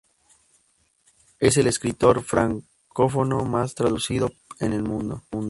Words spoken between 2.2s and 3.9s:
francófono más